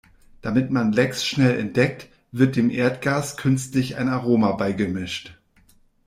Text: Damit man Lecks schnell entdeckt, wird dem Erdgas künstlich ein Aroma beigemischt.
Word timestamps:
Damit 0.41 0.71
man 0.71 0.93
Lecks 0.93 1.23
schnell 1.27 1.59
entdeckt, 1.59 2.07
wird 2.31 2.55
dem 2.55 2.71
Erdgas 2.71 3.37
künstlich 3.37 3.97
ein 3.97 4.09
Aroma 4.09 4.53
beigemischt. 4.53 5.37